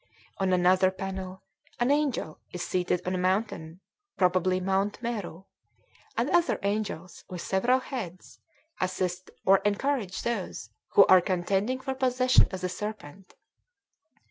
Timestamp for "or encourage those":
9.45-10.71